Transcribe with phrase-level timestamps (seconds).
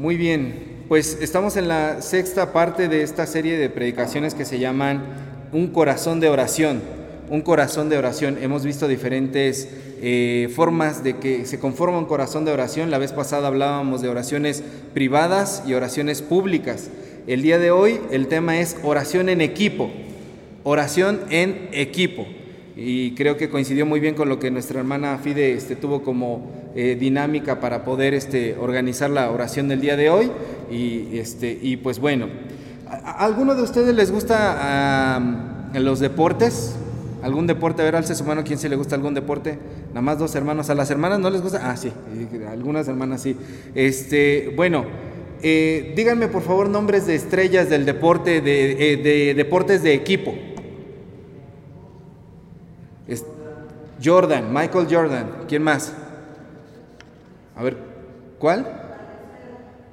[0.00, 0.54] Muy bien,
[0.88, 5.02] pues estamos en la sexta parte de esta serie de predicaciones que se llaman
[5.52, 6.80] Un corazón de oración.
[7.28, 8.38] Un corazón de oración.
[8.40, 9.68] Hemos visto diferentes
[10.00, 12.90] eh, formas de que se conforma un corazón de oración.
[12.90, 16.88] La vez pasada hablábamos de oraciones privadas y oraciones públicas.
[17.26, 19.90] El día de hoy el tema es oración en equipo.
[20.64, 22.26] Oración en equipo
[22.82, 26.50] y creo que coincidió muy bien con lo que nuestra hermana Fide este, tuvo como
[26.74, 30.30] eh, dinámica para poder este, organizar la oración del día de hoy.
[30.70, 32.28] Y, este, y pues bueno,
[32.88, 35.20] ¿a, alguno de ustedes les gusta
[35.74, 36.74] los deportes?
[37.22, 37.82] ¿Algún deporte?
[37.82, 39.58] A ver, alce su mano, ¿quién se le gusta algún deporte?
[39.88, 40.70] Nada más dos hermanos.
[40.70, 41.60] ¿A las hermanas no les gusta?
[41.70, 41.92] Ah, sí,
[42.50, 43.36] algunas hermanas sí.
[43.74, 44.86] Este, bueno,
[45.42, 50.34] eh, díganme por favor nombres de estrellas del deporte, de, eh, de deportes de equipo.
[54.02, 55.26] Jordan, Michael Jordan.
[55.48, 55.92] ¿Quién más?
[57.56, 57.76] A ver,
[58.38, 58.66] ¿cuál?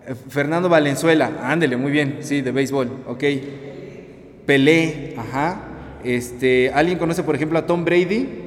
[0.08, 1.32] Eh, Fernando Valenzuela.
[1.44, 2.20] Ándele, muy bien.
[2.22, 2.90] Sí, de béisbol.
[3.08, 3.24] Ok.
[4.46, 5.16] Pelé.
[5.18, 5.62] Ajá.
[6.04, 8.46] Este, ¿Alguien conoce, por ejemplo, a Tom Brady?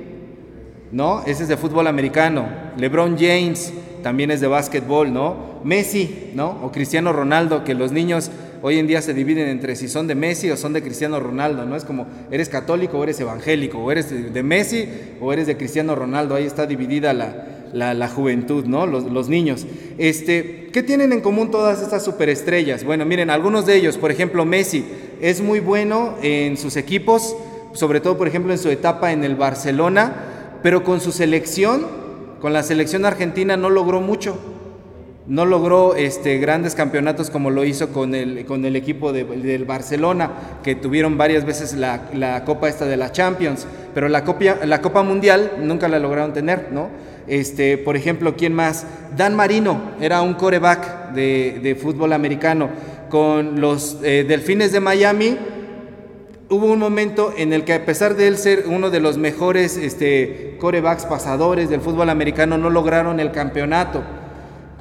[0.92, 1.22] ¿No?
[1.26, 2.46] Ese es de fútbol americano.
[2.76, 5.60] LeBron James también es de básquetbol, ¿no?
[5.62, 6.58] Messi, ¿no?
[6.62, 8.30] O Cristiano Ronaldo, que los niños
[8.62, 11.64] hoy en día se dividen entre si son de Messi o son de Cristiano Ronaldo,
[11.64, 11.76] ¿no?
[11.76, 14.88] Es como, eres católico o eres evangélico, o eres de Messi
[15.20, 18.86] o eres de Cristiano Ronaldo, ahí está dividida la, juventud, ¿no?
[18.86, 19.66] Los, niños.
[19.98, 22.84] Este, ¿Qué tienen en común todas estas superestrellas?
[22.84, 24.84] Bueno, miren, algunos de ellos, por ejemplo, Messi
[25.20, 27.36] es muy bueno en sus equipos,
[27.72, 30.14] sobre todo, por ejemplo, en su etapa en el Barcelona,
[30.62, 31.86] pero con su selección,
[32.40, 34.36] con la selección argentina no logró mucho
[35.26, 40.30] no logró este, grandes campeonatos como lo hizo con el, con el equipo del Barcelona,
[40.62, 44.24] que tuvieron varias veces la, Copa esta de la Champions, pero la,
[44.64, 46.88] la Copa Mundial nunca la lograron tener, ¿no?
[47.26, 48.86] Este, por ejemplo, ¿quién más?
[49.16, 52.70] Dan Marino era un coreback de, fútbol americano.
[53.08, 55.36] Con los eh, Delfines de Miami
[56.48, 59.76] hubo un momento en el que a pesar de él ser uno de los mejores
[59.76, 64.02] este, corebacks pasadores del fútbol americano, no lograron el campeonato.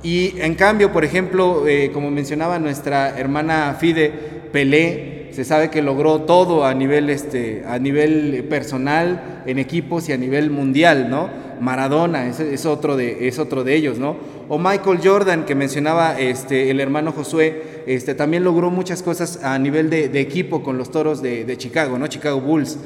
[0.02, 4.12] Y en cambio, por ejemplo, eh, como mencionaba nuestra hermana Fide,
[4.52, 10.14] Pelé, se sabe que logró todo a nivel, este, a nivel personal, en equipos y
[10.14, 11.30] a nivel mundial, ¿no?
[11.60, 14.16] Maradona es, otro, de, es otro de ellos, ¿no?
[14.48, 19.60] O Michael Jordan, que mencionaba este, el hermano Josué, este, también logró muchas cosas a
[19.60, 22.08] nivel de, equipo con los toros de, Chicago, ¿no?
[22.08, 22.78] Chicago Bulls.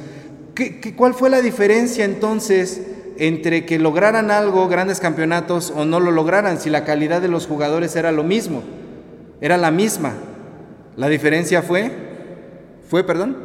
[0.56, 2.82] ¿Qué, cuál fue la diferencia entonces?
[3.18, 7.48] Entre que lograran algo, grandes campeonatos, o no lo lograran, si la calidad de los
[7.48, 8.64] jugadores era lo mismo,
[9.42, 10.14] era la misma.
[10.96, 11.92] La diferencia fue,
[12.90, 13.38] fue, perdón,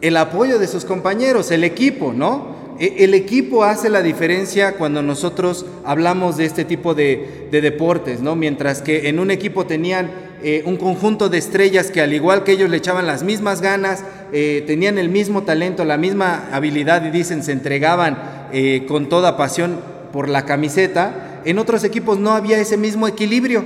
[0.00, 2.56] el apoyo de sus compañeros, el equipo, ¿no?
[2.78, 8.36] E, el equipo hace la diferencia cuando nosotros hablamos de este tipo de, deportes, ¿no?
[8.36, 10.10] Mientras que en un equipo tenían
[10.42, 14.04] eh, un conjunto de estrellas que al igual que ellos le echaban las mismas ganas,
[14.32, 18.18] eh, tenían el mismo talento, la misma habilidad y dicen, se entregaban
[18.52, 19.80] eh, con toda pasión
[20.12, 23.64] por la camiseta, en otros equipos no había ese mismo equilibrio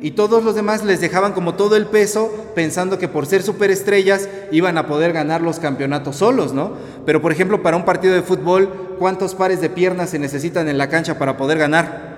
[0.00, 4.28] y todos los demás les dejaban como todo el peso pensando que por ser superestrellas
[4.50, 6.72] iban a poder ganar los campeonatos solos, ¿no?
[7.04, 10.78] Pero por ejemplo, para un partido de fútbol, ¿cuántos pares de piernas se necesitan en
[10.78, 12.17] la cancha para poder ganar?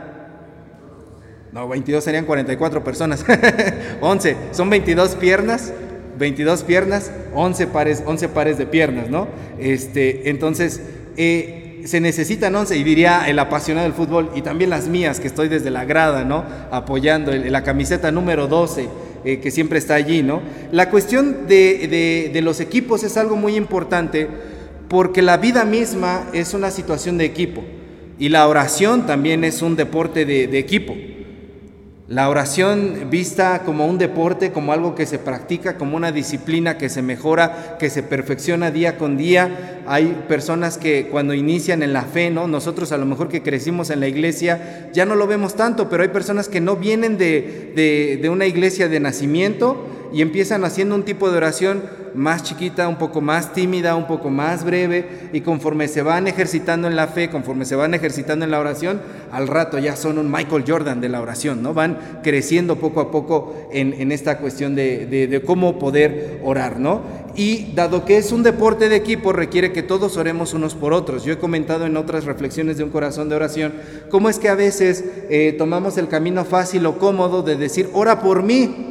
[1.53, 3.25] No, 22 serían 44 personas.
[4.01, 5.73] 11, son 22 piernas,
[6.19, 9.27] 22 piernas, 11 pares, 11 pares de piernas, ¿no?
[9.59, 10.81] Este, entonces,
[11.17, 15.27] eh, se necesitan 11, y diría el apasionado del fútbol, y también las mías, que
[15.27, 16.45] estoy desde la grada, ¿no?
[16.71, 18.89] Apoyando la camiseta número 12,
[19.25, 20.43] eh, que siempre está allí, ¿no?
[20.71, 24.29] La cuestión de, los equipos es algo muy importante,
[24.89, 27.65] porque la vida misma es una situación de equipo,
[28.21, 30.95] y la oración también es un deporte de equipo.
[32.11, 36.89] La oración vista como un deporte, como algo que se practica, como una disciplina que
[36.89, 39.81] se mejora, que se perfecciona día con día.
[39.87, 42.49] Hay personas que cuando inician en la fe, ¿no?
[42.49, 46.03] Nosotros a lo mejor que crecimos en la iglesia ya no lo vemos tanto, pero
[46.03, 51.05] hay personas que no vienen de, de una iglesia de nacimiento y empiezan haciendo un
[51.05, 51.81] tipo de oración
[52.15, 56.89] más chiquita, un poco más tímida, un poco más breve, y conforme se van ejercitando
[56.89, 59.01] en la fe, conforme se van ejercitando en la oración,
[59.33, 61.75] al rato ya son un Michael Jordan de la oración, ¿no?
[61.75, 67.03] Van creciendo poco a poco en, esta cuestión de, de, cómo poder orar, ¿no?
[67.37, 71.25] Y dado que es un deporte de equipo, requiere que todos oremos unos por otros.
[71.25, 73.73] Yo he comentado en otras reflexiones de un corazón de oración,
[74.11, 78.21] cómo es que a veces eh, tomamos el camino fácil o cómodo de decir, ora
[78.21, 78.91] por mí,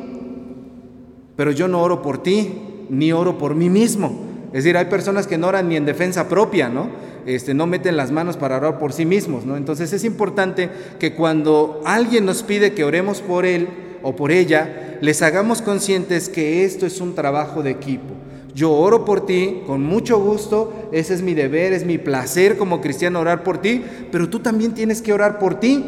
[1.36, 4.30] pero yo no oro por ti, ni oro por mí mismo.
[4.48, 6.90] Es decir, hay personas que no oran ni en defensa propia, ¿no?
[7.26, 9.56] Este, no meten las manos para orar por sí mismos, ¿no?
[9.58, 13.68] Entonces es importante que cuando alguien nos pide que oremos por él
[14.02, 18.16] o por ella, les hagamos conscientes que esto es un trabajo de equipo.
[18.56, 22.82] Yo oro por ti con mucho gusto, ese es mi deber, es mi placer como
[22.82, 25.86] cristiano orar por ti, pero tú también tienes que orar por ti.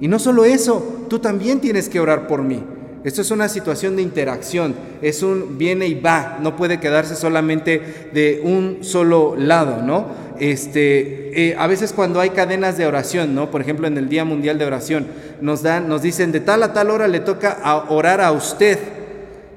[0.00, 2.62] Y no solo eso, tú también tienes que orar por mí.
[3.04, 8.08] Esto es una situación de interacción, es un viene y va, no puede quedarse solamente
[8.14, 10.06] de un solo lado, ¿no?
[10.40, 13.50] Este, eh, a veces cuando hay cadenas de oración, ¿no?
[13.50, 15.06] Por ejemplo, en el Día Mundial de Oración,
[15.42, 18.78] nos dan, nos dicen de tal a tal hora le toca orar a usted.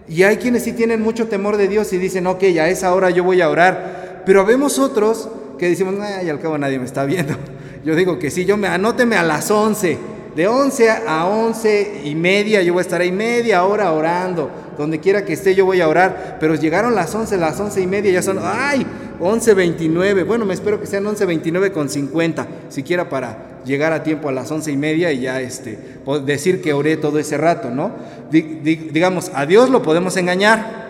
[0.09, 3.11] Y hay quienes sí tienen mucho temor de Dios y dicen, ok, a esa hora
[3.11, 4.23] yo voy a orar.
[4.25, 7.33] Pero vemos otros que decimos, ay, al cabo nadie me está viendo.
[7.85, 12.13] Yo digo que sí, yo me anóteme a las 11 de 11 a 11 y
[12.13, 14.51] media yo voy a estar ahí media hora orando.
[14.77, 16.37] Donde quiera que esté yo voy a orar.
[16.39, 18.85] Pero llegaron las 11, las 11 y media ya son, ay,
[19.19, 20.27] 11.29.
[20.27, 22.47] Bueno, me espero que sean 11.29 con 50.
[22.69, 25.79] Siquiera para llegar a tiempo a las 11 y media y ya este,
[26.23, 27.93] decir que oré todo ese rato, ¿no?
[28.29, 30.85] digamos, a Dios lo podemos engañar.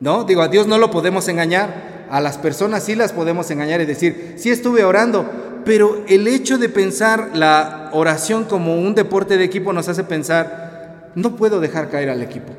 [0.00, 0.24] ¿No?
[0.24, 1.94] Digo, a Dios no lo podemos engañar.
[2.10, 5.24] A las personas sí las podemos engañar y decir, sí estuve orando,
[5.64, 11.10] pero el hecho de pensar la oración como un deporte de equipo nos hace pensar,
[11.14, 12.52] no puedo dejar caer al equipo.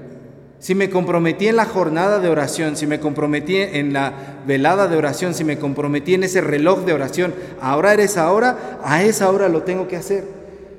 [0.59, 4.13] Si me comprometí en la jornada de oración, si me comprometí en la
[4.47, 8.79] velada de oración, si me comprometí en ese reloj de oración, ahora eres esa hora,
[8.83, 10.23] a esa hora lo tengo que hacer.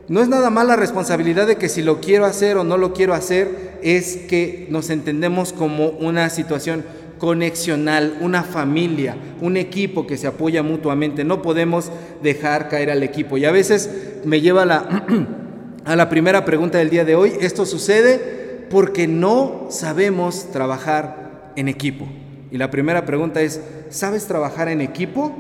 [0.09, 2.95] No es nada más la responsabilidad de que si lo quiero hacer o no lo
[2.95, 6.85] quiero hacer, es que nos entendemos como una situación
[7.19, 11.25] conexional, una familia, un equipo que se apoya mutuamente.
[11.25, 11.91] No podemos
[12.23, 13.39] dejar caer al equipo.
[13.39, 13.91] Y a veces
[14.25, 15.07] me lleva a la,
[15.85, 17.33] a la primera pregunta del día de hoy.
[17.41, 22.07] Esto sucede porque no sabemos trabajar en equipo.
[22.51, 23.61] Y la primera pregunta es,
[23.91, 25.33] ¿sabes trabajar en equipo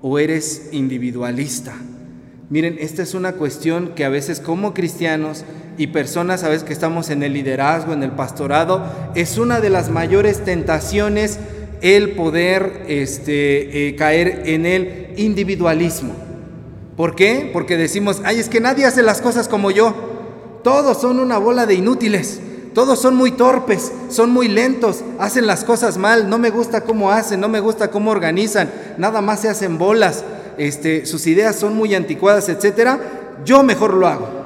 [0.00, 1.74] o eres individualista?
[2.52, 5.46] Miren, esta es una cuestión que a veces como cristianos
[5.78, 8.84] y personas a veces que estamos en el liderazgo, en el pastorado,
[9.14, 11.38] es una de las mayores tentaciones
[11.80, 16.12] el poder este, eh, caer en el individualismo.
[16.94, 17.48] ¿Por qué?
[17.54, 19.94] Porque decimos, ay, es que nadie hace las cosas como yo.
[20.62, 22.38] Todos son una bola de inútiles.
[22.74, 27.10] Todos son muy torpes, son muy lentos, hacen las cosas mal, no me gusta cómo
[27.10, 30.24] hacen, no me gusta cómo organizan, nada más se hacen bolas,
[30.58, 32.98] este, sus ideas son muy anticuadas, etcétera.
[33.44, 34.42] Yo mejor lo hago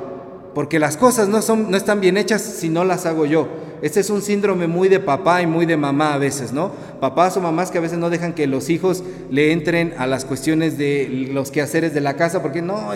[0.56, 3.46] porque las cosas no, son, no están bien hechas si no las hago yo.
[3.82, 6.72] Este es un síndrome muy de papá y muy de mamá a veces, ¿no?
[6.98, 10.24] Papás o mamás que a veces no dejan que los hijos le entren a las
[10.24, 12.88] cuestiones de los quehaceres de la casa, porque no,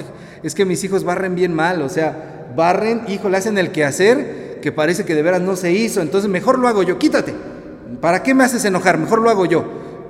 [0.42, 4.58] es que mis hijos barren bien mal, o sea, barren, hijo, le hacen el quehacer
[4.62, 7.34] que parece que de veras no se hizo, entonces mejor lo hago yo, quítate.
[8.00, 8.96] ¿Para qué me haces enojar?
[8.96, 9.64] Mejor lo hago yo.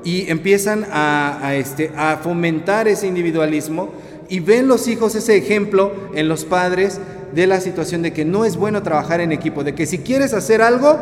[0.04, 3.90] Y empiezan a, este, a fomentar ese individualismo
[4.28, 7.00] y ven los hijos ese ejemplo en los padres
[7.34, 10.32] de la situación de que no es bueno trabajar en equipo, de que si quieres
[10.32, 10.98] hacer algo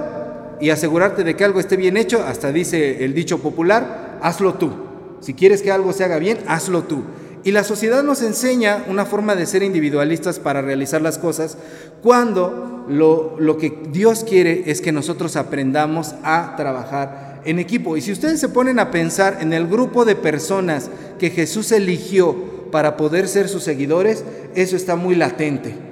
[0.61, 4.73] y asegurarte de que algo esté bien hecho, hasta dice el dicho popular, hazlo tú.
[5.21, 7.05] Si quieres que algo se haga bien, hazlo tú.
[7.45, 11.57] Y la sociedad nos enseña una forma de ser individualistas para realizar las cosas
[12.03, 17.97] cuando lo, lo, que Dios quiere es que nosotros aprendamos a trabajar en equipo.
[17.97, 22.35] Y si ustedes se ponen a pensar en el grupo de personas que Jesús eligió
[22.71, 24.25] para poder ser sus seguidores,
[24.55, 25.89] eso está muy latente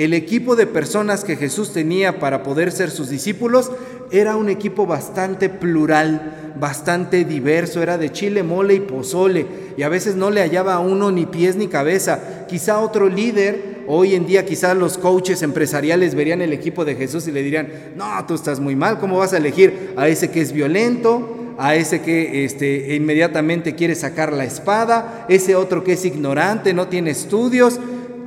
[0.00, 3.70] el equipo de personas que Jesús tenía para poder ser sus discípulos
[4.10, 9.90] era un equipo bastante plural, bastante diverso, era de chile, mole y pozole, y a
[9.90, 12.46] veces no le hallaba a uno ni pies ni cabeza.
[12.48, 17.26] Quizá otro líder, hoy en día quizá los coaches empresariales verían el equipo de Jesús
[17.26, 20.40] y le dirían, no, tú estás muy mal, ¿cómo vas a elegir a ese que
[20.40, 21.36] es violento?
[21.62, 26.88] a ese que este, inmediatamente quiere sacar la espada, ese otro que es ignorante, no
[26.88, 27.78] tiene estudios,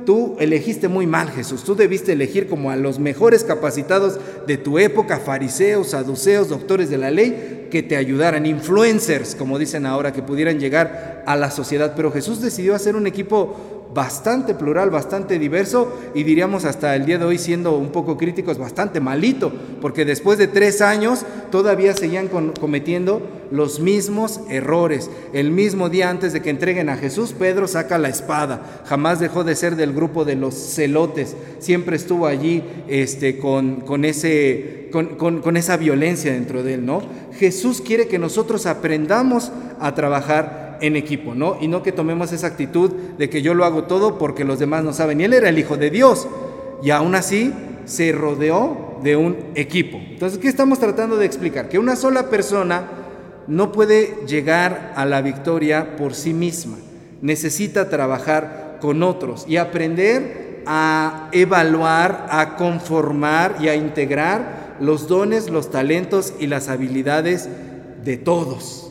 [0.04, 1.64] Tú elegiste muy mal, Jesús.
[1.64, 6.98] Tú debiste elegir como a los mejores capacitados de tu época, fariseos, saduceos, doctores de
[6.98, 11.94] la ley, que te ayudaran, influencers, como dicen ahora, que pudieran llegar a la sociedad.
[11.96, 17.18] Pero Jesús decidió hacer un equipo bastante plural, bastante diverso y diríamos hasta el día
[17.18, 22.28] de hoy siendo un poco críticos, bastante malito, porque después de tres años todavía seguían
[22.28, 23.22] cometiendo
[23.52, 25.10] los mismos errores.
[25.32, 29.44] El mismo día antes de que entreguen a Jesús, Pedro saca la espada, jamás dejó
[29.44, 35.40] de ser del grupo de los celotes, siempre estuvo allí este, con, con, ese, con,
[35.40, 37.02] con esa violencia dentro de él, ¿no?
[37.38, 41.56] Jesús quiere que nosotros aprendamos a trabajar en equipo, ¿no?
[41.60, 44.84] Y no que tomemos esa actitud de que yo lo hago todo porque los demás
[44.84, 45.20] no saben.
[45.20, 46.28] Y él era el Hijo de Dios
[46.82, 47.52] y aún así
[47.84, 49.98] se rodeó de un equipo.
[49.98, 51.68] Entonces, ¿qué estamos tratando de explicar?
[51.68, 52.84] Que una sola persona
[53.46, 56.76] no puede llegar a la victoria por sí misma.
[57.20, 65.50] Necesita trabajar con otros y aprender a evaluar, a conformar y a integrar los dones,
[65.50, 67.48] los talentos y las habilidades
[68.04, 68.83] de todos.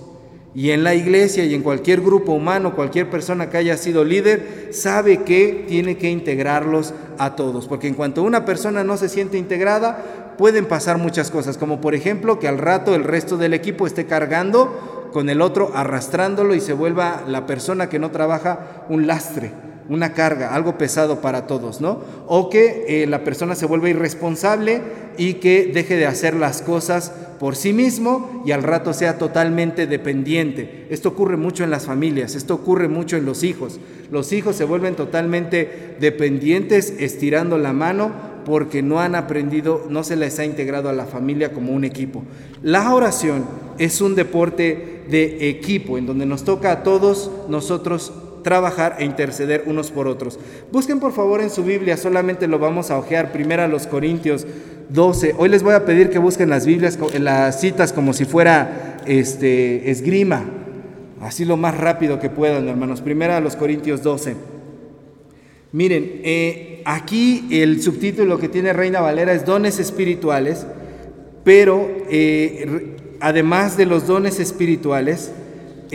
[0.56, 4.70] Y en la iglesia y en cualquier grupo humano, cualquier persona que haya sido líder,
[4.72, 7.68] sabe que tiene que integrarlos a todos.
[7.68, 11.96] Porque en cuanto una persona no se siente integrada, pueden pasar muchas cosas, como por
[11.96, 16.60] ejemplo que al rato el resto del equipo esté cargando con el otro, arrastrándolo y
[16.60, 21.82] se vuelva la persona que no trabaja un lastre una carga, algo pesado para todos,
[21.82, 22.00] ¿no?
[22.28, 24.82] O que eh, la persona se vuelva irresponsable
[25.18, 29.86] y que deje de hacer las cosas por sí mismo y al rato sea totalmente
[29.88, 30.88] dependiente.
[30.90, 33.80] Esto ocurre mucho en las familias, esto ocurre mucho en los hijos.
[34.12, 38.12] Los hijos se vuelven totalmente dependientes estirando la mano
[38.46, 42.24] porque no han aprendido, no se les ha integrado a la familia como un equipo.
[42.62, 43.46] La oración
[43.78, 48.14] es un deporte de equipo en donde nos toca a todos nosotros
[48.44, 50.40] trabajar e interceder unos por otros.
[50.72, 54.46] Busquen por favor en su Biblia, solamente lo vamos a ojear, primero a los Corintios
[54.90, 55.36] 12.
[55.38, 59.90] Hoy les voy a pedir que busquen las Biblias, las citas como si fuera este,
[59.90, 60.44] esgrima,
[61.22, 63.02] así lo más rápido que puedan, hermanos.
[63.02, 64.36] Primera a los Corintios 12.
[65.72, 70.68] Miren, eh, aquí el subtítulo que tiene Reina Valera es dones espirituales,
[71.44, 75.32] pero eh, además de los dones espirituales,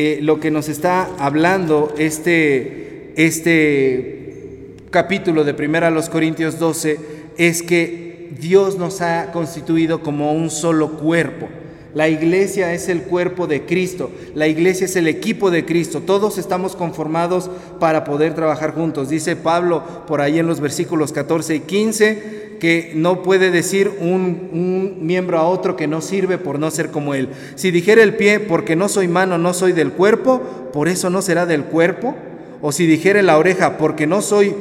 [0.00, 7.00] eh, lo que nos está hablando este, este capítulo de Primera los Corintios 12
[7.36, 11.48] es que Dios nos ha constituido como un solo cuerpo.
[11.94, 16.36] La iglesia es el cuerpo de Cristo, la iglesia es el equipo de Cristo, todos
[16.36, 19.08] estamos conformados para poder trabajar juntos.
[19.08, 24.98] Dice Pablo por ahí en los versículos 14 y 15, que no puede decir un,
[25.00, 27.30] miembro a otro que no sirve por no ser como él.
[27.54, 30.42] Si dijera el pie, porque no soy mano, no soy del cuerpo,
[30.72, 32.14] por eso no será del cuerpo.
[32.60, 34.54] O si dijera la oreja, porque no soy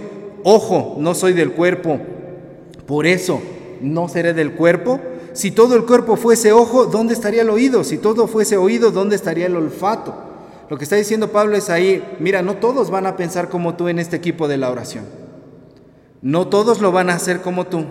[0.43, 2.00] ojo, no soy del cuerpo,
[2.86, 3.41] por eso
[3.81, 5.01] no seré del cuerpo.
[5.38, 7.84] Si todo el cuerpo fuese ojo, ¿dónde estaría el oído?
[7.84, 10.15] Si todo fuese oído, ¿dónde estaría el olfato?
[10.67, 13.88] Lo que está diciendo Pablo es ahí, mira, no todos van a pensar como tú
[13.88, 15.06] en este equipo de la oración.
[16.24, 17.86] No todos lo van a hacer como tú.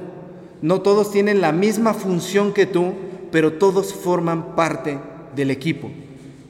[0.61, 2.95] No todos tienen la misma función que tú,
[3.31, 4.99] pero todos forman parte
[5.37, 5.88] del equipo.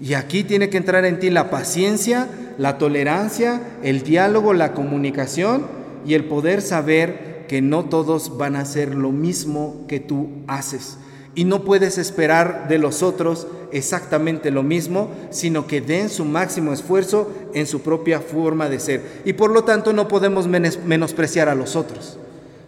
[0.01, 2.27] Y aquí tiene que entrar en ti la paciencia,
[2.57, 5.67] la tolerancia, el diálogo, la comunicación
[6.07, 10.99] y el poder saber que no todos van a hacer lo mismo que tú haces
[11.37, 16.73] y no puedes esperar de los otros exactamente lo mismo, sino que den su máximo
[16.73, 19.03] esfuerzo en su propia forma de ser.
[19.27, 22.19] Y por lo tanto no podemos menospreciar a los otros,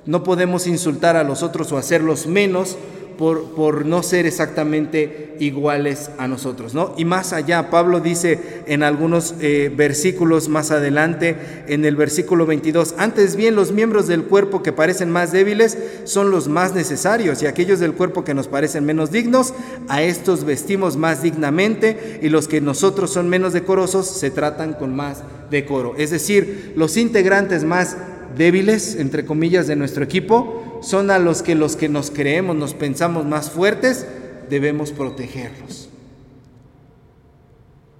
[0.04, 2.76] no podemos insultar a los otros o hacerlos menos
[3.18, 6.72] por, no ser exactamente iguales a nosotros.
[6.72, 6.94] ¿no?
[6.96, 12.94] Y más allá, Pablo dice en algunos eh, versículos más adelante, en el versículo 22,
[12.96, 17.46] antes bien los miembros del cuerpo que parecen más débiles son los más necesarios y
[17.46, 19.52] aquellos del cuerpo que nos parecen menos dignos,
[19.88, 24.94] a estos vestimos más dignamente y los que nosotros son menos decorosos se tratan con
[24.94, 25.94] más decoro.
[25.98, 27.96] Es decir, los integrantes más
[28.36, 32.74] débiles, entre comillas, de nuestro equipo, son a los que los que nos creemos, nos
[32.74, 34.06] pensamos más fuertes,
[34.48, 35.88] debemos protegerlos.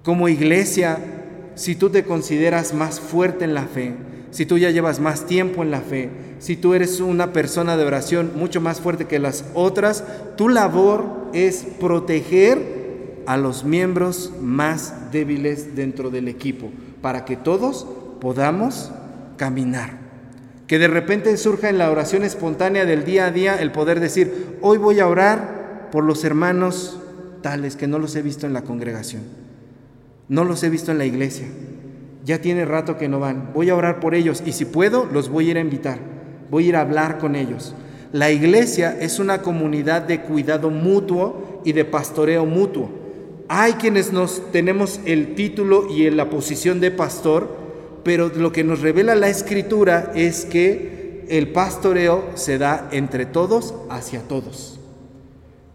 [0.03, 0.99] Como iglesia,
[1.55, 3.93] si tú te consideras más fuerte en la fe,
[4.31, 6.09] si tú ya llevas más tiempo en la fe,
[6.39, 10.03] si tú eres una persona de oración mucho más fuerte que las otras,
[10.37, 12.79] tu labor es proteger
[13.25, 16.69] a los miembros más débiles dentro del equipo,
[17.01, 17.85] para que todos
[18.21, 18.91] podamos
[19.37, 19.98] caminar
[20.69, 24.59] que de repente surja en la oración espontánea del día a día el poder decir,
[24.61, 26.99] hoy voy a orar por los hermanos
[27.41, 29.23] tales que no los he visto en la congregación,
[30.27, 31.47] no los he visto en la iglesia,
[32.23, 35.29] ya tiene rato que no van, voy a orar por ellos y si puedo los
[35.29, 35.97] voy a ir a invitar,
[36.51, 37.73] voy a ir a hablar con ellos.
[38.13, 42.91] La iglesia es una comunidad de cuidado mutuo y de pastoreo mutuo.
[43.47, 47.68] Hay quienes nos tenemos el título y la posición de pastor,
[48.03, 53.73] pero lo que nos revela la escritura es que el pastoreo se da entre todos
[53.89, 54.79] hacia todos.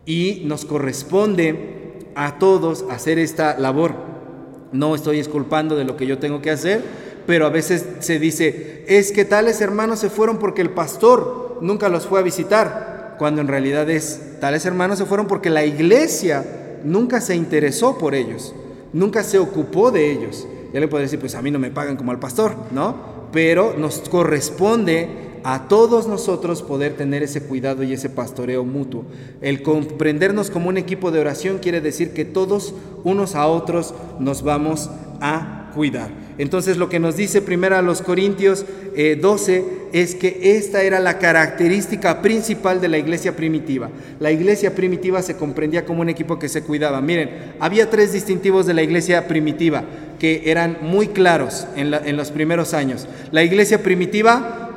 [0.04, 3.95] Y nos corresponde a todos hacer esta labor.
[4.73, 6.83] No estoy esculpando de lo que yo tengo que hacer,
[7.26, 11.88] pero a veces se dice, es que tales hermanos se fueron porque el pastor nunca
[11.88, 16.45] los fue a visitar, cuando en realidad es, tales hermanos se fueron porque la iglesia
[16.85, 18.54] nunca se interesó por ellos,
[18.93, 20.47] nunca se ocupó de ellos.
[20.75, 22.97] Ya le puede decir, pues a mí no me pagan como al pastor, ¿no?
[23.31, 29.04] Pero nos corresponde a todos nosotros poder tener ese cuidado y ese pastoreo mutuo.
[29.40, 34.43] El comprendernos como un equipo de oración quiere decir que todos unos a otros nos
[34.43, 34.90] vamos
[35.21, 36.11] a cuidar.
[36.38, 38.64] Entonces lo que nos dice primero a los Corintios
[39.21, 43.90] 12 eh, es que esta era la característica principal de la iglesia primitiva.
[44.19, 47.00] La iglesia primitiva se comprendía como un equipo que se cuidaba.
[47.00, 49.85] Miren, había tres distintivos de la iglesia primitiva
[50.25, 53.07] que eran muy claros en, los primeros años.
[53.31, 54.71] La iglesia primitiva,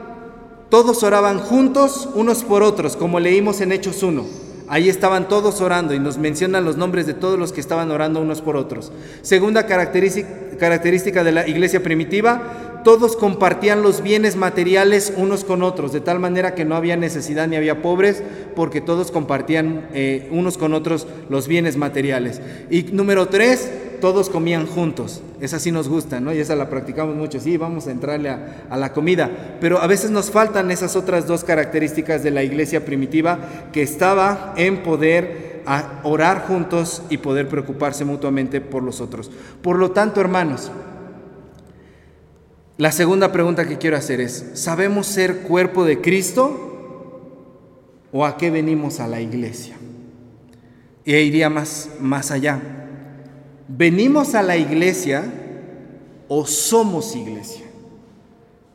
[0.67, 4.25] todos oraban juntos unos por otros, como leímos en Hechos 1.
[4.67, 8.19] Ahí estaban todos orando y nos mencionan los nombres de todos los que estaban orando
[8.19, 8.91] unos por otros.
[9.21, 15.99] Segunda característica de la iglesia primitiva, todos compartían los bienes materiales unos con otros, de
[15.99, 18.23] tal manera que no había necesidad ni había pobres,
[18.55, 22.39] porque todos compartían eh, unos con otros los bienes materiales.
[22.69, 25.21] Y número tres, todos comían juntos.
[25.41, 26.33] Esa sí nos gusta, ¿no?
[26.33, 27.41] Y esa la practicamos mucho.
[27.41, 29.57] Sí, vamos a entrarle a, la comida.
[29.59, 33.37] Pero a veces nos faltan esas otras dos características de la iglesia primitiva
[33.73, 35.57] que estaba en poder
[36.03, 39.29] orar juntos y poder preocuparse mutuamente por los otros.
[39.61, 40.71] Por lo tanto, hermanos,
[42.77, 46.63] la segunda pregunta que quiero hacer es, ¿sabemos ser cuerpo de Cristo
[48.11, 49.75] o a qué venimos a la iglesia?
[51.03, 52.61] Y iría más, más allá.
[53.67, 55.25] ¿venimos a la iglesia
[56.27, 57.65] o somos iglesia?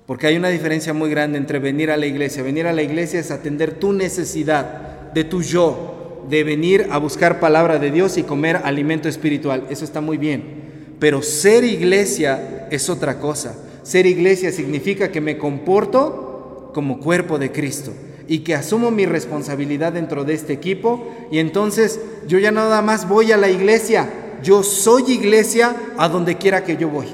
[0.06, 2.42] Porque hay una diferencia muy grande entre venir a la iglesia.
[2.42, 7.40] Venir a la iglesia es atender tu necesidad de tu yo, de venir a buscar
[7.40, 9.66] palabra de Dios y comer alimento espiritual.
[9.70, 10.96] Eso está muy bien.
[10.98, 13.54] Pero ser iglesia es otra cosa.
[13.82, 17.92] Ser iglesia significa que me comporto como cuerpo de Cristo
[18.28, 23.08] y que asumo mi responsabilidad dentro de este equipo y entonces yo ya nada más
[23.08, 24.08] voy a la iglesia,
[24.42, 27.06] yo soy iglesia a donde quiera que yo voy.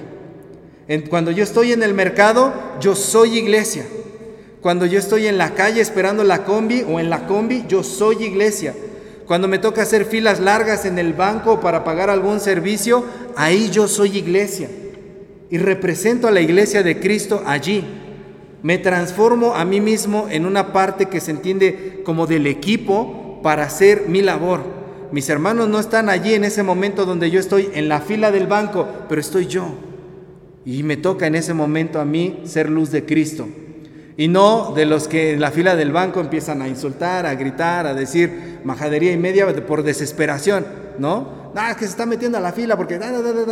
[1.10, 3.84] Cuando yo estoy en el mercado, yo soy iglesia.
[4.60, 8.25] Cuando yo estoy en la calle esperando la combi o en la combi, yo soy
[8.25, 8.75] iglesia.
[9.26, 13.04] Cuando me toca hacer filas largas en el banco para pagar algún servicio,
[13.37, 14.68] ahí yo soy iglesia.
[15.50, 17.84] Y represento a la iglesia de Cristo allí.
[18.62, 23.64] Me transformo a mí mismo en una parte que se entiende como del equipo para
[23.64, 24.78] hacer mi labor.
[25.10, 28.46] Mis hermanos no están allí en ese momento donde yo estoy en la fila del
[28.46, 29.68] banco, pero estoy yo.
[30.66, 33.48] Y me toca en ese momento a mí ser luz de Cristo.
[34.18, 37.87] Y no de los que en la fila del banco empiezan a insultar, a gritar,
[37.87, 40.66] a decir majadería y media por desesperación,
[40.98, 41.38] ¿no?
[41.54, 42.98] Ah, que se está metiendo a la fila porque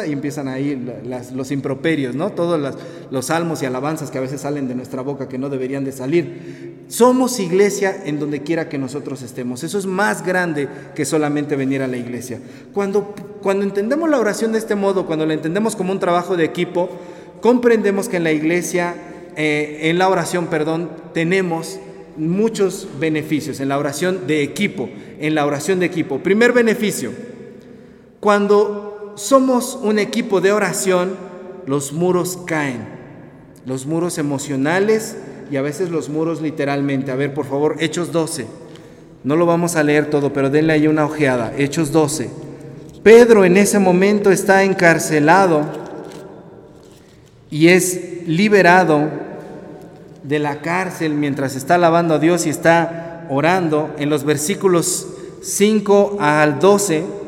[0.07, 0.87] y empiezan ahí
[1.35, 2.31] los improperios, ¿no?
[2.31, 2.77] Todos
[3.11, 5.93] los salmos y alabanzas que a veces salen de nuestra boca que no deberían de
[5.93, 6.85] salir.
[6.89, 9.65] Somos iglesia en donde quiera que nosotros estemos.
[9.65, 12.41] Eso es más grande que solamente venir a la iglesia.
[12.73, 16.45] Cuando, cuando entendemos la oración de este modo, cuando la entendemos como un trabajo de
[16.45, 16.89] equipo,
[17.41, 18.95] comprendemos que en la iglesia,
[19.37, 21.79] eh, en la oración, perdón, tenemos
[22.17, 24.89] muchos beneficios en la oración de equipo,
[25.21, 26.19] en la oración de equipo.
[26.19, 27.13] Primer beneficio,
[28.27, 31.15] cuando somos un equipo de oración,
[31.65, 32.85] los muros caen,
[33.65, 35.17] los muros emocionales
[35.49, 37.13] y a veces los muros literalmente.
[37.13, 38.49] A ver, por favor, Hechos 12.
[39.23, 41.53] No lo vamos a leer todo, pero denle ahí una ojeada.
[41.57, 42.29] Hechos 12.
[43.05, 45.63] Pedro en ese momento está encarcelado
[47.49, 49.09] y es liberado
[50.25, 53.95] de la cárcel mientras está alabando a Dios y está orando.
[53.99, 55.07] En los versículos
[55.43, 57.25] 5 al 12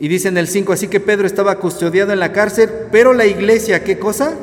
[0.00, 3.26] y dice en el 5, así que Pedro estaba custodiado en la cárcel, pero la
[3.26, 4.34] iglesia, ¿qué cosa?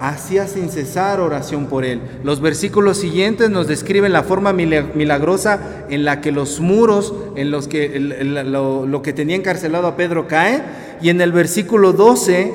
[0.00, 2.00] Hacía sin cesar oración por él.
[2.24, 7.68] Los versículos siguientes nos describen la forma milagrosa en la que los muros, en los
[7.68, 10.60] que lo, que tenía encarcelado a Pedro cae.
[11.00, 12.52] Y en el versículo 12,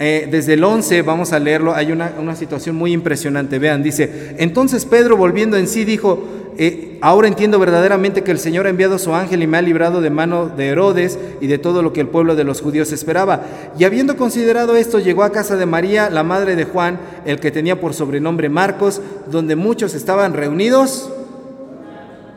[0.00, 3.60] eh, desde el 11, vamos a leerlo, hay una, una situación muy impresionante.
[3.60, 8.66] Vean, dice, entonces Pedro volviendo en sí dijo, eh, ahora entiendo verdaderamente que el Señor
[8.66, 11.58] ha enviado a su ángel y me ha librado de mano de Herodes y de
[11.58, 13.42] todo lo que el pueblo de los judíos esperaba.
[13.78, 17.50] Y habiendo considerado esto, llegó a casa de María, la madre de Juan, el que
[17.50, 21.10] tenía por sobrenombre Marcos, donde muchos estaban reunidos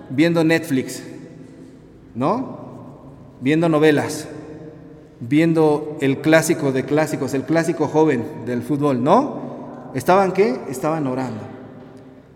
[0.09, 1.03] viendo Netflix,
[2.15, 2.61] ¿no?
[3.41, 4.27] Viendo novelas,
[5.19, 9.91] viendo el clásico de clásicos, el clásico joven del fútbol, ¿no?
[9.93, 10.59] ¿Estaban qué?
[10.69, 11.52] Estaban orando.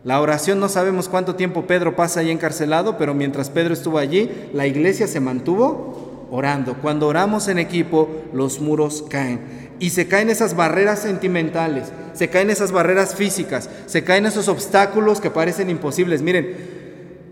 [0.04, 4.30] La oración no sabemos cuánto tiempo Pedro pasa ahí encarcelado, pero mientras Pedro estuvo allí,
[4.54, 6.76] la iglesia se mantuvo orando.
[6.82, 9.68] Cuando oramos en equipo, los muros caen.
[9.80, 15.22] Y se caen esas barreras sentimentales, se caen esas barreras físicas, se caen esos obstáculos
[15.22, 16.22] que parecen imposibles.
[16.22, 16.56] Miren,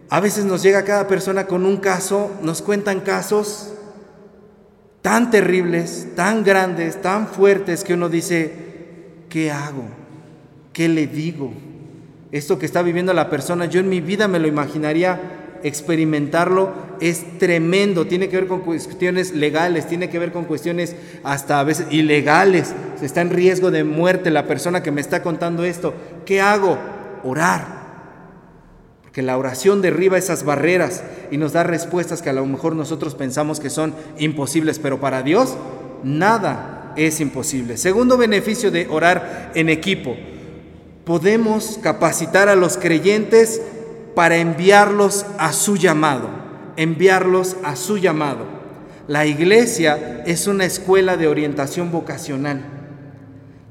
[0.09, 3.71] a veces nos llega cada persona con un caso, nos cuentan casos
[5.01, 8.51] tan terribles, tan grandes, tan fuertes que uno dice,
[9.29, 9.83] ¿qué hago?
[10.73, 11.53] ¿Qué le digo?
[12.35, 15.21] Esto que está viviendo la persona, yo en mi vida me lo imaginaría
[15.63, 21.61] experimentarlo es tremendo, tiene que ver con cuestiones legales, tiene que ver con cuestiones hasta
[21.61, 25.63] a veces ilegales, se está en riesgo de muerte la persona que me está contando
[25.63, 25.93] esto.
[26.25, 26.77] ¿Qué hago?
[27.23, 27.85] Orar.
[29.01, 33.15] Porque la oración derriba esas barreras y nos da respuestas que a lo mejor nosotros
[33.15, 35.55] pensamos que son imposibles, pero para Dios
[36.03, 37.77] nada es imposible.
[37.77, 40.17] Segundo beneficio de orar en equipo,
[41.05, 43.61] podemos capacitar a los creyentes
[44.15, 46.29] para enviarlos a su llamado,
[46.77, 48.45] enviarlos a su llamado.
[49.07, 52.65] La iglesia es una escuela de orientación vocacional.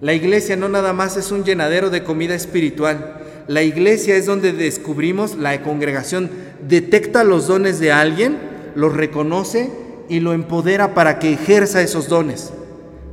[0.01, 3.20] La iglesia no nada más es un llenadero de comida espiritual.
[3.49, 6.31] La iglesia es donde descubrimos, la congregación
[6.68, 8.38] detecta los dones de alguien,
[8.77, 9.70] los reconoce
[10.09, 12.53] y lo empodera para que ejerza esos dones.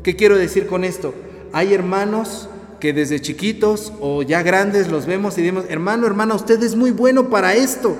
[0.04, 1.14] ¿Qué quiero decir con esto?
[1.54, 2.50] Hay hermanos
[2.82, 6.92] que desde chiquitos o ya grandes los vemos y decimos, hermano, hermana, usted es muy
[6.92, 7.96] bueno para esto.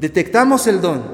[0.00, 1.04] Detectamos el don,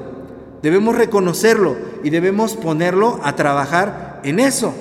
[0.63, 4.73] debemos reconocerlo y debemos ponerlo a trabajar en eso.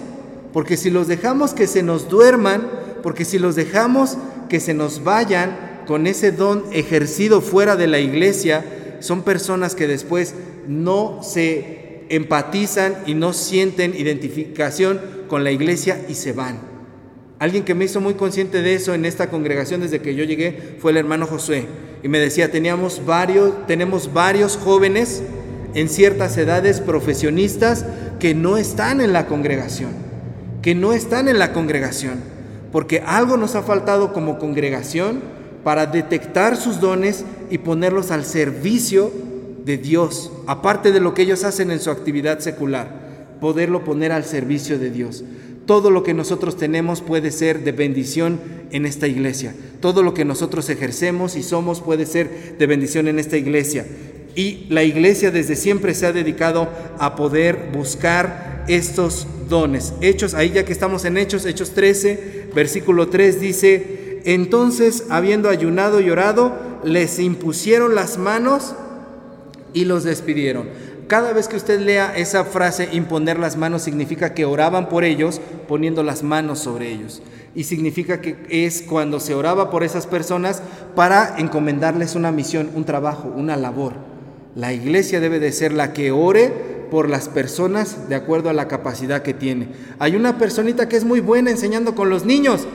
[0.52, 2.68] Porque si los dejamos que se nos duerman,
[3.02, 4.16] porque si los dejamos
[4.48, 8.64] que se nos vayan con ese don ejercido fuera de la iglesia,
[9.00, 10.34] son personas que después
[10.68, 16.71] no se empatizan y no sienten identificación con la iglesia y se van.
[17.42, 20.76] Alguien que me hizo muy consciente de eso en esta congregación desde que yo llegué
[20.78, 21.66] fue el hermano Josué.
[22.04, 25.24] Y me decía, teníamos varios, tenemos varios jóvenes
[25.74, 27.84] en ciertas edades profesionistas
[28.20, 29.90] que no están en la congregación,
[30.62, 32.20] que no están en la congregación,
[32.70, 35.18] porque algo nos ha faltado como congregación
[35.64, 39.10] para detectar sus dones y ponerlos al servicio
[39.64, 42.86] de Dios, aparte de lo que ellos hacen en su actividad secular,
[43.40, 45.24] poderlo poner al servicio de Dios.
[45.66, 49.54] Todo lo que nosotros tenemos puede ser de bendición en esta iglesia.
[49.80, 53.86] Todo lo que nosotros ejercemos y somos puede ser de bendición en esta iglesia.
[54.34, 59.92] Y la iglesia desde siempre se ha dedicado a poder buscar estos dones.
[60.00, 66.00] Hechos, ahí ya que estamos en Hechos, Hechos 13, versículo 3 dice, entonces habiendo ayunado
[66.00, 68.74] y orado, les impusieron las manos
[69.74, 70.68] y los despidieron.
[71.12, 75.42] Cada vez que usted lea esa frase, imponer las manos, significa que oraban por ellos
[75.68, 77.20] poniendo las manos sobre ellos.
[77.54, 80.62] Y significa que es cuando se oraba por esas personas
[80.94, 83.92] para encomendarles una misión, un trabajo, una labor.
[84.54, 86.50] La iglesia debe de ser la que ore
[86.90, 89.68] por las personas de acuerdo a la capacidad que tiene.
[89.98, 92.66] Hay una personita que es muy buena enseñando con los niños.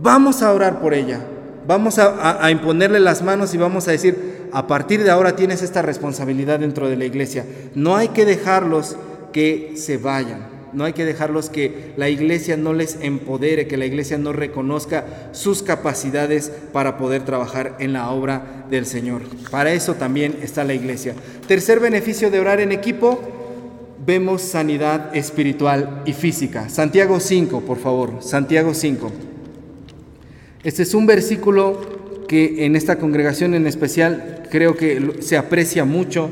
[0.00, 1.22] Vamos a orar por ella.
[1.68, 5.82] Vamos a, imponerle las manos y vamos a decir, a partir de ahora tienes esta
[5.82, 7.44] responsabilidad dentro de la iglesia.
[7.74, 8.96] No hay que dejarlos
[9.32, 10.58] que se vayan.
[10.72, 15.30] No hay que dejarlos que la iglesia no les empodere, que la iglesia no reconozca
[15.32, 19.22] sus capacidades para poder trabajar en la obra del Señor.
[19.50, 21.14] Para eso también está la iglesia.
[21.46, 23.18] Tercer beneficio de orar en equipo,
[24.04, 26.68] vemos sanidad espiritual y física.
[26.68, 28.18] Santiago 5, por favor.
[28.20, 29.10] Santiago 5.
[30.64, 31.97] Este es un versículo
[32.28, 36.30] que en esta congregación en especial creo que se aprecia mucho.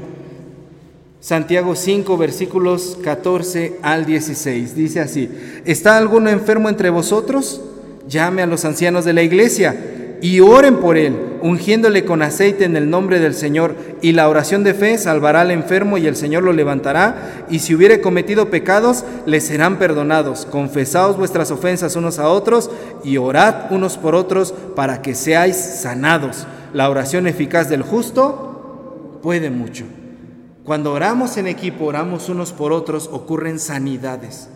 [1.20, 4.76] Santiago 5, versículos 14 al 16.
[4.76, 5.28] Dice así,
[5.64, 7.62] ¿está alguno enfermo entre vosotros?
[8.08, 12.76] Llame a los ancianos de la iglesia y oren por él, ungiéndole con aceite en
[12.76, 13.76] el nombre del Señor.
[14.00, 17.44] Y la oración de fe salvará al enfermo y el Señor lo levantará.
[17.50, 20.46] Y si hubiere cometido pecados, le serán perdonados.
[20.46, 22.70] Confesaos vuestras ofensas unos a otros
[23.04, 26.46] y orad unos por otros para que seáis sanados.
[26.72, 29.84] La oración eficaz del justo puede mucho.
[30.64, 34.48] Cuando oramos en equipo, oramos unos por otros, ocurren sanidades.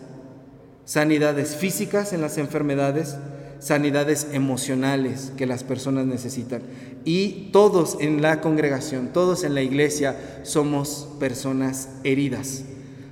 [0.83, 3.15] Sanidades físicas en las enfermedades,
[3.61, 6.63] sanidades emocionales que las personas necesitan.
[7.05, 12.63] Y todos en la congregación, todos en la iglesia somos personas heridas.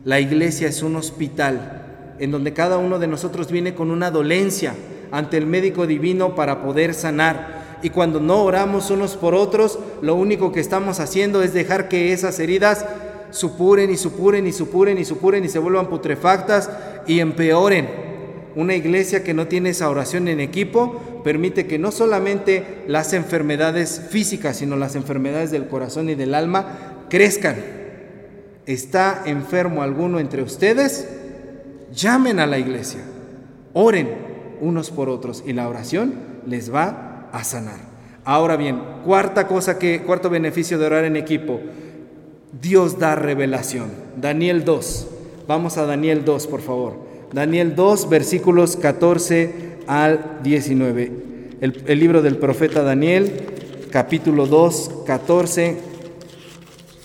[0.03, 4.73] La iglesia es un hospital en donde cada uno de nosotros viene con una dolencia
[5.11, 7.77] ante el médico divino para poder sanar.
[7.83, 12.11] Y cuando no oramos unos por otros, lo único que estamos haciendo es dejar que
[12.11, 12.85] esas heridas
[13.29, 16.71] supuren y supuren y supuren y supuren y se vuelvan putrefactas
[17.05, 18.08] y empeoren.
[18.55, 24.07] Una iglesia que no tiene esa oración en equipo permite que no solamente las enfermedades
[24.09, 27.55] físicas, sino las enfermedades del corazón y del alma crezcan.
[28.65, 31.07] ¿Está enfermo alguno entre ustedes?
[31.93, 33.01] Llamen a la iglesia,
[33.73, 34.09] oren
[34.61, 36.13] unos por otros y la oración
[36.45, 37.79] les va a sanar.
[38.25, 41.59] Ahora bien, cuarta cosa que, cuarto beneficio de orar en equipo,
[42.61, 43.89] Dios da revelación.
[44.17, 45.07] Daniel 2.
[45.47, 47.08] Vamos a Daniel 2, por favor.
[47.33, 49.51] Daniel 2, versículos 14
[49.87, 51.11] al 19.
[51.61, 53.31] El, libro del profeta Daniel,
[53.91, 55.77] capítulo 2, 14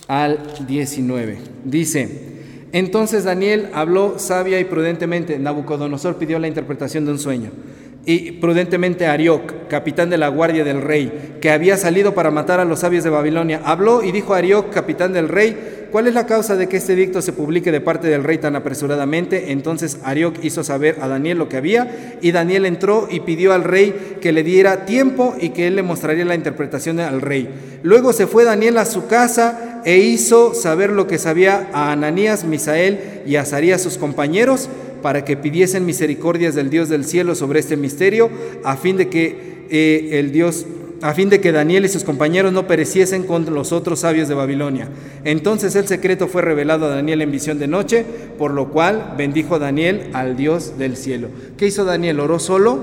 [0.09, 1.39] al 19.
[1.65, 2.09] Dice,
[2.73, 5.39] entonces Daniel habló sabia y prudentemente.
[5.39, 7.51] Nabucodonosor pidió la interpretación de un sueño.
[8.07, 12.65] Y prudentemente Arioc, capitán de la guardia del rey, que había salido para matar a
[12.65, 16.27] los sabios de Babilonia, habló y dijo a Arioc, capitán del rey, ¿cuál es la
[16.27, 19.53] causa de que este dicto se publique de parte del rey tan apresuradamente?
[19.53, 23.63] Entonces Arioc hizo saber a Daniel lo que había, y Daniel entró y pidió al
[23.63, 27.49] rey que le diera tiempo y que él le mostraría la interpretación al rey.
[27.85, 32.43] Luego se fue Daniel a su casa e hizo saber lo que sabía a Ananías,
[32.43, 34.69] Misael y Azarías sus compañeros,
[35.01, 38.31] para que pidiesen misericordias del Dios del cielo sobre este misterio,
[38.65, 40.67] a fin de que eh, el Dios
[41.05, 44.35] a fin de que Daniel y sus compañeros no pereciesen con los otros sabios de
[44.35, 44.89] Babilonia.
[45.25, 48.07] Entonces el secreto fue revelado a Daniel en visión de noche,
[48.39, 51.29] por lo cual bendijo Daniel al Dios del cielo.
[51.59, 52.21] ¿Qué hizo Daniel?
[52.21, 52.79] ¿Oró solo?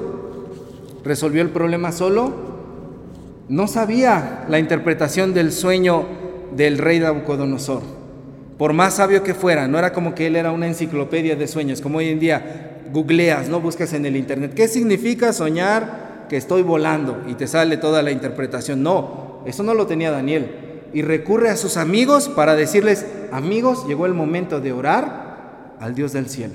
[1.03, 2.31] ¿Resolvió el problema solo?
[3.49, 6.05] No sabía la interpretación del sueño
[6.55, 7.81] del rey Nabucodonosor
[8.59, 11.81] por más sabio que fuera, no era como que él era una enciclopedia de sueños,
[11.81, 16.61] como hoy en día googleas, no buscas en el internet, ¿qué significa soñar que estoy
[16.61, 17.25] volando?
[17.27, 18.81] Y te sale toda la interpretación.
[18.81, 20.85] No, eso no lo tenía Daniel.
[20.93, 26.13] Y recurre a sus amigos para decirles, amigos, llegó el momento de orar al Dios
[26.13, 26.53] del cielo.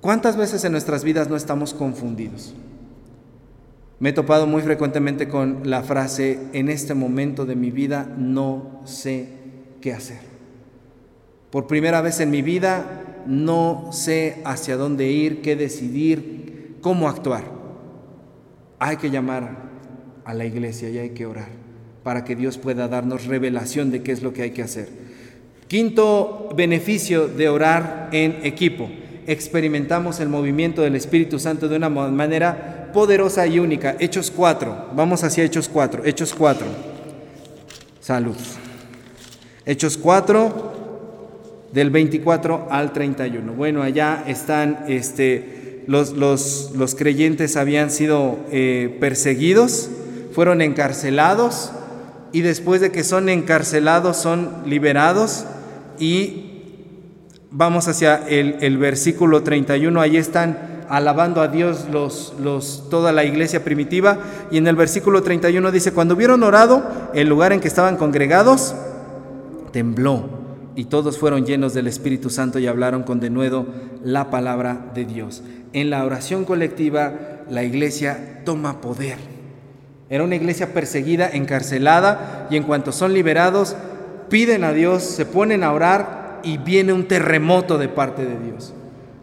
[0.00, 2.54] ¿Cuántas veces en nuestras vidas no estamos confundidos?
[4.00, 8.80] Me he topado muy frecuentemente con la frase, en este momento de mi vida no
[8.84, 9.28] sé
[9.80, 10.18] qué hacer.
[11.52, 17.55] Por primera vez en mi vida no sé hacia dónde ir, qué decidir, cómo actuar.
[18.78, 19.56] Hay que llamar
[20.24, 21.48] a la iglesia y hay que orar
[22.02, 24.88] para que Dios pueda darnos revelación de qué es lo que hay que hacer.
[25.68, 28.88] Quinto beneficio de orar en equipo.
[29.26, 33.96] Experimentamos el movimiento del Espíritu Santo de una manera poderosa y única.
[33.98, 34.90] Hechos 4.
[34.94, 36.04] Vamos hacia Hechos 4.
[36.04, 36.66] Hechos 4.
[38.00, 38.36] Salud.
[39.64, 40.76] Hechos 4,
[41.72, 43.52] del 24 al 31.
[43.52, 49.88] Bueno, allá están, este, los, los, los creyentes habían sido eh, perseguidos,
[50.32, 51.70] fueron encarcelados
[52.32, 55.44] y después de que son encarcelados son liberados
[55.98, 56.62] y
[57.50, 63.24] vamos hacia el, el versículo 31, ahí están alabando a Dios los, los, toda la
[63.24, 64.18] iglesia primitiva
[64.50, 68.74] y en el versículo 31 dice, cuando hubieron orado, el lugar en que estaban congregados
[69.72, 70.45] tembló
[70.76, 73.66] y todos fueron llenos del Espíritu Santo y hablaron con denuedo
[74.04, 75.42] la palabra de Dios.
[75.72, 77.12] En la oración colectiva,
[77.50, 79.16] la iglesia toma poder.
[80.08, 83.74] Era una iglesia perseguida, encarcelada, y en cuanto son liberados,
[84.28, 88.72] piden a Dios, se ponen a orar y viene un terremoto de parte de Dios.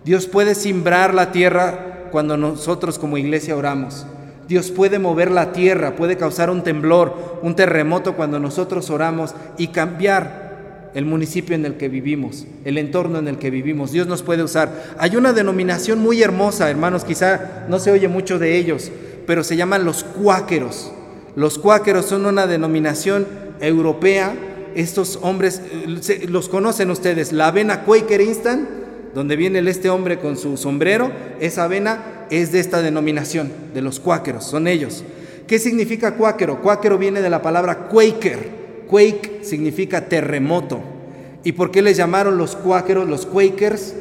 [0.03, 4.05] Dios puede simbrar la tierra cuando nosotros como iglesia oramos.
[4.47, 9.67] Dios puede mover la tierra, puede causar un temblor, un terremoto cuando nosotros oramos y
[9.67, 10.42] cambiar
[10.93, 13.91] el municipio en el que vivimos, el entorno en el que vivimos.
[13.91, 14.95] Dios nos puede usar.
[14.97, 18.91] Hay una denominación muy hermosa, hermanos, quizá no se oye mucho de ellos,
[19.25, 20.91] pero se llaman los cuáqueros.
[21.35, 23.27] Los cuáqueros son una denominación
[23.59, 24.35] europea.
[24.75, 28.67] Estos hombres, eh, los conocen ustedes, la avena Quaker Instant,
[29.13, 33.99] donde viene este hombre con su sombrero, esa avena es de esta denominación, de los
[33.99, 35.03] cuáqueros, son ellos.
[35.45, 36.61] ¿Qué significa cuáquero?
[36.61, 38.62] Cuáquero viene de la palabra Quaker
[38.93, 40.79] Quake significa terremoto.
[41.43, 43.95] ¿Y por qué les llamaron los cuáqueros, los Quakers?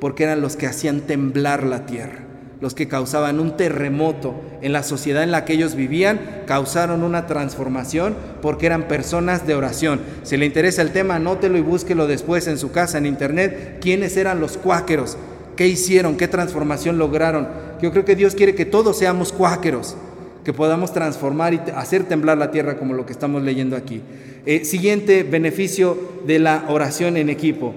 [0.00, 2.24] Porque eran los que hacían temblar la tierra,
[2.60, 7.28] los que causaban un terremoto en la sociedad en la que ellos vivían, causaron una
[7.28, 10.00] transformación porque eran personas de oración.
[10.24, 14.16] Si le interesa el tema, anótelo y búsquelo después en su casa, en internet, quiénes
[14.16, 15.18] eran los cuáqueros,
[15.54, 17.46] qué hicieron, qué transformación lograron.
[17.80, 19.96] Yo creo que Dios quiere que todos seamos cuáqueros
[20.44, 24.00] que podamos transformar y hacer temblar la tierra como lo que estamos leyendo aquí.
[24.44, 27.74] Eh, siguiente beneficio de la oración en equipo.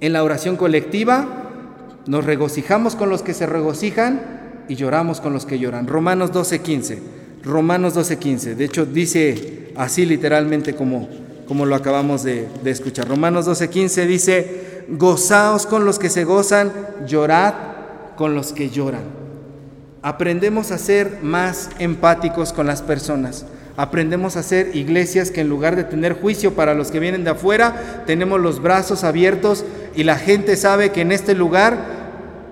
[0.00, 1.26] En la oración colectiva
[2.06, 4.20] nos regocijamos con los que se regocijan
[4.68, 5.86] y lloramos con los que lloran.
[5.88, 6.98] Romanos 12:15.
[7.42, 8.54] Romanos 12:15.
[8.54, 11.08] De hecho dice así literalmente como,
[11.48, 13.08] como lo acabamos de, de escuchar.
[13.08, 16.72] Romanos 12:15 dice, gozaos con los que se gozan,
[17.06, 17.54] llorad
[18.16, 19.23] con los que lloran
[20.04, 23.46] aprendemos a ser más empáticos con las personas.
[23.78, 27.30] Aprendemos a ser iglesias que en lugar de tener juicio para los que vienen de
[27.30, 29.64] afuera, tenemos los brazos abiertos
[29.96, 31.78] y la gente sabe que en este lugar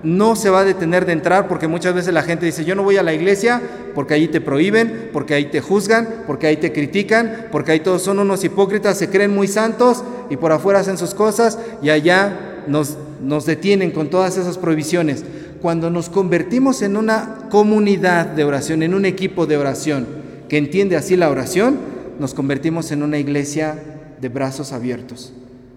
[0.03, 2.85] no se va a detener de entrar porque muchas veces la gente dice, yo no
[2.85, 3.61] voy a la iglesia
[3.95, 8.01] porque ahí te prohíben, porque ahí te juzgan, porque ahí te critican, porque ahí todos
[8.01, 12.63] son unos hipócritas, se creen muy santos y por afuera hacen sus cosas y allá
[12.67, 15.23] nos, nos detienen con todas esas prohibiciones.
[15.63, 20.07] Cuando nos convertimos en una comunidad de oración, en un equipo de oración
[20.49, 21.79] que entiende así la oración,
[22.19, 23.81] nos convertimos en una iglesia
[24.21, 25.33] de brazos abiertos.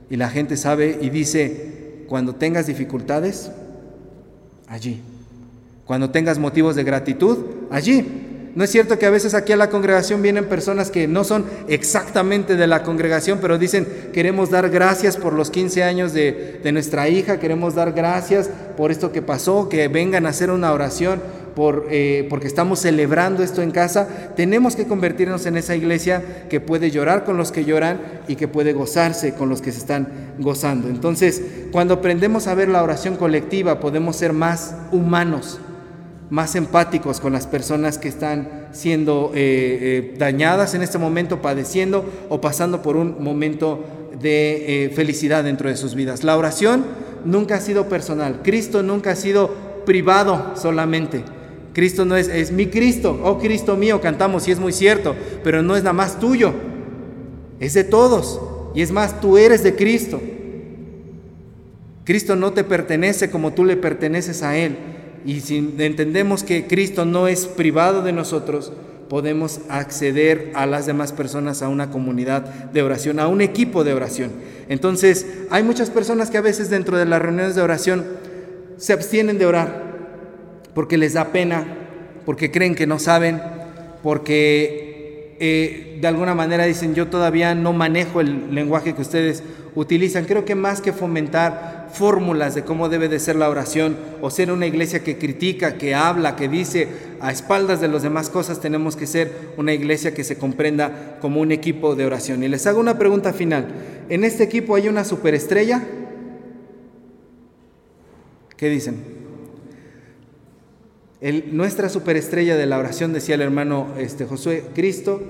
[0.10, 3.52] Y la gente sabe y dice, cuando tengas dificultades,
[4.67, 5.02] allí.
[5.86, 7.38] Cuando tengas motivos de gratitud,
[7.69, 8.25] allí.
[8.56, 11.44] No es cierto que a veces aquí a la congregación vienen personas que no son
[11.68, 17.10] exactamente de la congregación, pero dicen, queremos dar gracias por los 15 años de, nuestra
[17.10, 21.22] hija, queremos dar gracias por esto que pasó, que vengan a hacer una oración
[21.54, 24.08] por, eh, porque estamos celebrando esto en casa.
[24.38, 28.48] Tenemos que convertirnos en esa iglesia que puede llorar con los que lloran y que
[28.48, 30.08] puede gozarse con los que se están
[30.39, 30.88] gozando.
[30.88, 31.41] Entonces,
[31.74, 35.60] cuando aprendemos a ver la oración colectiva, podemos ser más humanos
[36.30, 42.06] más empáticos con las personas que están siendo eh, eh, dañadas en este momento, padeciendo
[42.30, 43.84] o pasando por un momento
[44.20, 46.24] de eh, felicidad dentro de sus vidas.
[46.24, 46.86] La oración
[47.26, 49.54] nunca ha sido personal, Cristo nunca ha sido
[49.86, 51.24] privado solamente.
[51.74, 55.62] Cristo no es, es mi Cristo, oh Cristo mío, cantamos y es muy cierto, pero
[55.62, 56.54] no es nada más tuyo,
[57.60, 58.40] es de todos.
[58.74, 60.22] Y es más, tú eres de Cristo.
[62.04, 64.78] Cristo no te pertenece como tú le perteneces a Él.
[65.26, 68.72] Y si entendemos que Cristo no es privado de nosotros,
[69.10, 73.94] podemos acceder a las demás personas a una comunidad de oración, a un equipo de
[73.94, 74.32] oración.
[74.70, 78.06] Entonces, hay muchas personas que a veces dentro de las reuniones de oración
[78.78, 79.86] se abstienen de orar
[80.74, 81.66] porque les da pena,
[82.26, 83.42] porque creen que no saben,
[84.04, 89.42] porque eh, de alguna manera dicen yo todavía no manejo el lenguaje que ustedes
[89.74, 90.26] utilizan.
[90.26, 94.52] Creo que más que fomentar fórmulas de cómo debe de ser la oración o ser
[94.52, 96.88] una iglesia que critica, que habla, que dice
[97.20, 101.42] a espaldas de las demás cosas, tenemos que ser una iglesia que se comprenda como
[101.42, 102.44] un equipo de oración.
[102.44, 103.68] Y les hago una pregunta final.
[104.10, 105.84] ¿En este equipo hay una superestrella?
[108.58, 109.16] ¿Qué dicen?
[111.52, 115.24] nuestra superestrella de la oración, decía el hermano este, Josué, Cristo,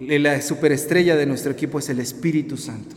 [0.00, 2.96] la superestrella de nuestro equipo es el Espíritu Santo.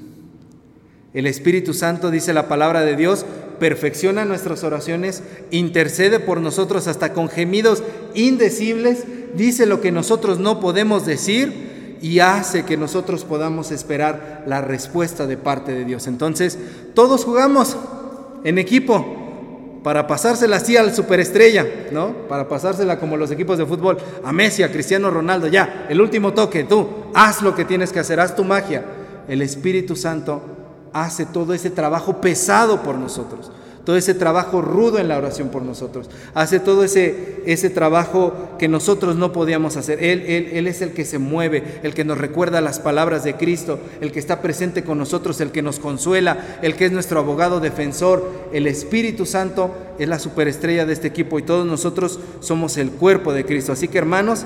[1.14, 3.26] El Espíritu Santo, dice la palabra de Dios,
[3.60, 5.22] perfecciona nuestras oraciones,
[5.52, 9.04] intercede por nosotros hasta con gemidos indecibles,
[9.36, 15.28] dice lo que nosotros no podemos decir y hace que nosotros podamos esperar la respuesta
[15.28, 16.08] de parte de Dios.
[16.08, 16.58] Entonces,
[16.94, 17.76] todos jugamos
[18.44, 19.18] en equipo
[19.84, 22.28] para pasársela así al superestrella, ¿no?
[22.28, 26.34] Para pasársela como los equipos de fútbol, a Messi, a Cristiano Ronaldo, ya, el último
[26.34, 28.86] toque, tú, haz lo que tienes que hacer, haz tu magia.
[29.28, 30.61] El Espíritu Santo
[30.94, 33.52] hace todo ese trabajo pesado por nosotros,
[33.86, 38.68] todo ese trabajo rudo en la oración por nosotros, hace todo ese, ese trabajo que
[38.68, 40.04] nosotros no podíamos hacer.
[40.04, 43.36] Él, él, él es el que se mueve, el que nos recuerda las palabras de
[43.36, 47.20] Cristo, el que está presente con nosotros, el que nos consuela, el que es nuestro
[47.20, 48.30] abogado defensor.
[48.54, 53.34] El Espíritu Santo es la superestrella de este equipo y todos nosotros somos el cuerpo
[53.34, 53.72] de Cristo.
[53.72, 54.46] Así que hermanos,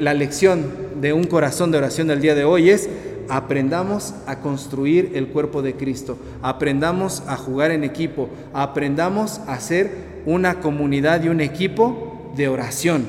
[0.00, 0.66] la lección
[1.00, 2.88] de un corazón de oración del día de hoy es
[3.28, 10.22] aprendamos a construir el cuerpo de Cristo, aprendamos a jugar en equipo, aprendamos a ser
[10.26, 13.04] una comunidad y un equipo de oración.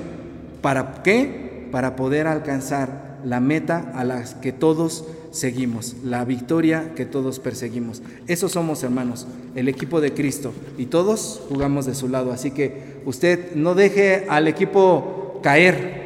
[0.61, 1.67] ¿Para qué?
[1.71, 8.01] Para poder alcanzar la meta a la que todos seguimos, la victoria que todos perseguimos.
[8.27, 12.31] Esos somos hermanos, el equipo de Cristo, y todos jugamos de su lado.
[12.31, 16.03] Así que usted no deje al equipo caer.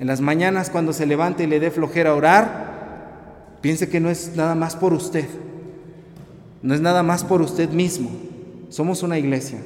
[0.00, 2.69] En las mañanas cuando se levante y le dé flojera orar,
[3.60, 5.26] Piense que no es nada más por usted,
[6.62, 8.10] no es nada más por usted mismo.
[8.68, 9.58] Somos una iglesia,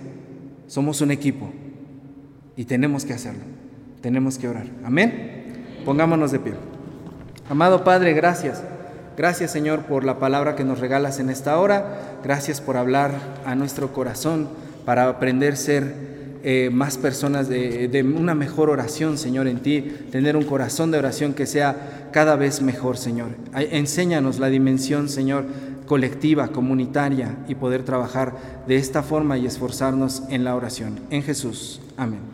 [0.66, 1.50] somos un equipo
[2.56, 3.42] y tenemos que hacerlo,
[4.00, 4.66] tenemos que orar.
[4.84, 5.44] Amén.
[5.84, 6.54] Pongámonos de pie.
[7.48, 8.62] Amado Padre, gracias.
[9.16, 12.18] Gracias Señor por la palabra que nos regalas en esta hora.
[12.24, 13.12] Gracias por hablar
[13.46, 14.48] a nuestro corazón
[14.84, 16.13] para aprender a ser
[16.44, 19.80] eh, más personas de, de, una mejor oración, Señor, en ti,
[20.12, 23.28] tener un corazón de oración que sea cada vez mejor, Señor.
[23.54, 25.46] Enséñanos la dimensión, Señor,
[25.86, 28.34] colectiva, comunitaria y poder trabajar
[28.66, 31.00] de esta forma y esforzarnos en la oración.
[31.10, 31.80] En Jesús.
[31.96, 32.33] Amén.